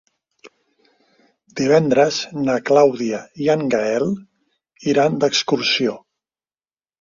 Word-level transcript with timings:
Divendres 1.59 2.17
na 2.47 2.55
Clàudia 2.69 3.19
i 3.45 3.51
en 3.57 3.67
Gaël 3.75 4.09
iran 4.95 5.21
d'excursió. 5.25 5.97